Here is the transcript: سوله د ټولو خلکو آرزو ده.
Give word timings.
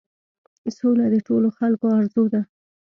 سوله 0.77 1.05
د 1.13 1.15
ټولو 1.27 1.47
خلکو 1.57 1.85
آرزو 1.97 2.23
ده. 2.33 2.41